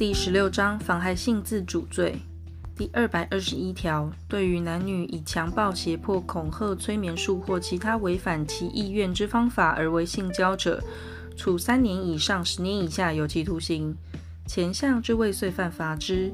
[0.00, 2.16] 第十六章妨害性自主罪
[2.74, 10.82] 第二百二十一条，对于男女以强暴、胁迫、恐吓、催眠术或其他违反其意愿之方法而为性交者，
[11.36, 13.94] 处三年以上十年以下有期徒刑。
[14.46, 16.32] 前项之未遂犯，罚之。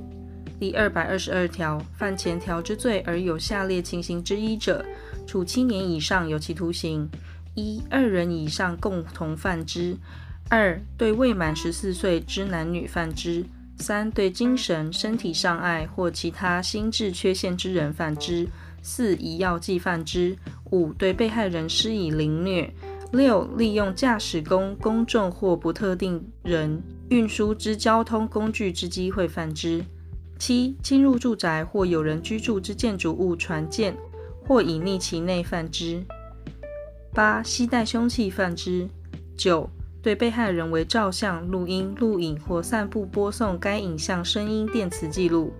[0.61, 4.87] 第二百二十二条，犯前条之罪而有下列情形之一者，
[5.27, 7.11] 处七年以上有期徒刑。
[7.57, 9.97] 一、二人以上共同犯之；
[10.51, 13.43] 二、对未满十四岁之男女犯之；
[13.79, 18.47] 三、对精神、身体障碍或其他心智缺陷之人犯之；
[18.83, 20.37] 四、以药剂犯之；
[20.71, 22.71] 五、对被害人施以凌虐；
[23.13, 29.85] 六、利用驾驶供公众或不特定人运输之交通工具之机会犯之。
[30.39, 33.97] 七、侵入住宅或有人居住之建筑物、船舰，
[34.45, 36.03] 或隐匿其内犯之；
[37.13, 38.89] 八、携带凶器犯之；
[39.37, 39.71] 九、
[40.07, 45.53] 对被害人为照相、录音、录影或散布、播送该影像、声音、电磁记录，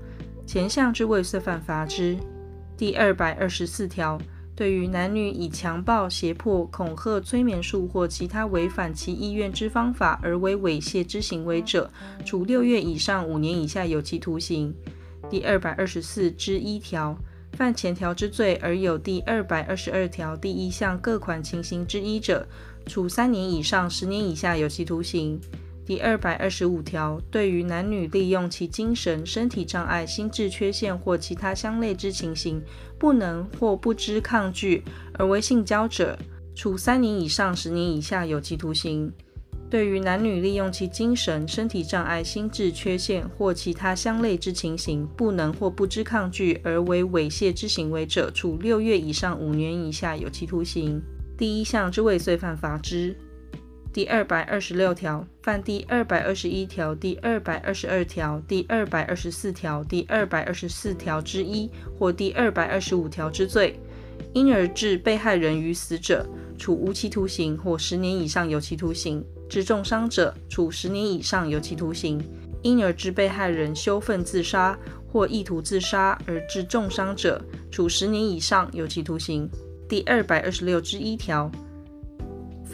[0.47, 2.17] 前项之未遂犯，罚之。
[2.77, 4.17] 第二百二十四条。
[4.55, 11.91] 对于男女以强暴、胁迫、恐吓、催眠术或其他违反其意愿之方法而为猥亵之行为者，
[12.25, 14.73] 处六月以上五年以下有期徒刑。
[15.29, 17.19] 第二百二十四之一条，
[17.57, 22.47] 犯前条之罪而有第二百二十二条第一项各款情形之一者，
[22.85, 25.41] 处三年以上十年以下有期徒刑。
[25.87, 32.61] 第二百二十五条，对于男女利用其精神、身体障碍、心智缺陷或其他相类之情形，
[32.99, 34.83] 不能或不知抗拒
[35.15, 36.19] 而为性交者，
[36.55, 39.09] 处三年以上十年以下有期徒刑；
[39.69, 51.03] 对于男女利用其精神、身体障碍、心智缺陷或其他相类之情形，不能或不知抗拒而为猥亵之行为者，处六月以上五年以下有期徒刑。
[51.37, 53.17] 第一项之未遂犯，罚之。
[53.93, 63.81] 第二百二十六条，犯第二百二十一条、第二百二十二条、第二百二十四条、第二百二十四条之一或第二百二十五条之罪，
[64.33, 66.27] 因而致被害人于死者，
[66.59, 72.19] 处无期徒刑或十年以上有期徒刑；致重伤者，处十年以上有期徒刑；
[72.63, 77.41] 因而致被害人羞愤自杀或意图自杀而致重伤者，
[77.71, 79.49] 处十年以上有期徒刑。
[79.89, 81.51] 第二百二十六之一条。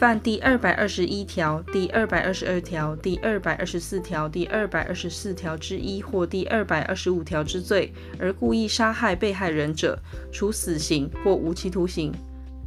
[0.03, 9.97] 犯第二百二十一条、第二百二十二条、第二百二十四条、第二百二十四条之一或第二百二十五条之罪，而故意杀害被害人者，
[10.29, 12.11] 处死刑或无期徒刑；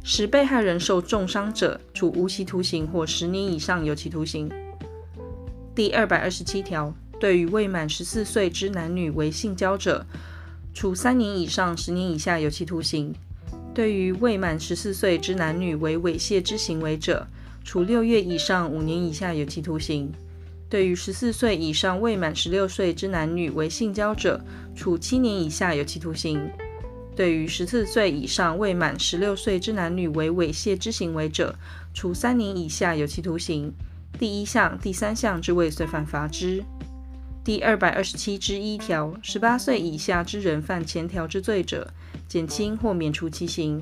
[0.03, 4.49] 使被害人受重伤者，处无期徒刑或十年以上有期徒刑。
[5.75, 10.03] 第二百二十七条，对于未满十四岁之男女为性交者，
[10.73, 13.13] 处三年以上十年以下有期徒刑。
[13.77, 17.27] 对于未满十四岁之男女为猥亵之行为者，
[17.63, 20.07] 处六月以上五年以下有期徒刑；
[20.67, 24.43] 对于十四岁以上未满十六岁之男女为性交者，
[24.75, 26.39] 处七年以下有期徒刑；
[27.15, 31.53] 对于十四岁以上未满十六岁之男女为猥亵之行为者，
[31.93, 33.71] 处三年以下有期徒刑。
[34.17, 36.63] 第一项、第三项之未遂犯，罚之。
[37.47, 41.93] 第二百二十七之一条，十八岁以下之人犯前条之罪者，
[42.27, 43.81] 减轻或免除其刑。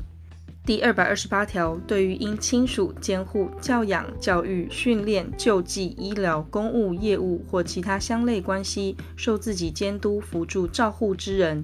[0.64, 11.64] 第二百二十八条，对于因亲属、监护、教养、教育、训练、救济、医疗、公务、业务或其他相类关系，受自己监督、辅助、照护之人，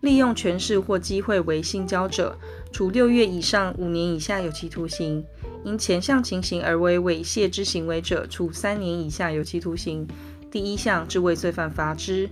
[0.00, 2.38] 利用权势或机会为性交者，
[2.70, 5.20] 处六月以上五年以下有期徒刑；
[5.64, 10.06] 因前项情形而为猥亵之行为者，处三年以下有期徒刑。
[10.52, 12.28] 第一项之未遂犯，罚之。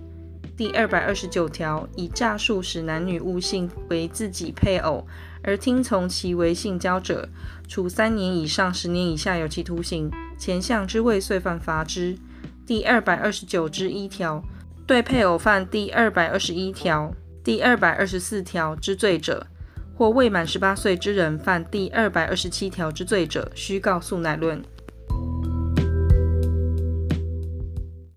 [0.54, 5.06] 第二百二十九条，以诈术使男女误信为自己配偶，
[5.42, 7.26] 而听从其为性交者，
[7.66, 10.10] 处三年以上十年以下有期徒刑。
[10.36, 12.19] 前项之未遂犯，罚之。
[12.66, 14.44] 第二百二十九之一条，
[14.86, 19.47] 对配偶犯第二百二十一条、第二百二十四条之罪者，
[19.97, 24.62] 或未满十八岁之人犯第二百二十七条之罪者，须告诉乃论。